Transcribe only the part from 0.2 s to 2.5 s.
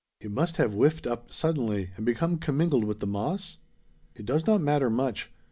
must have whiffed up suddenly, and become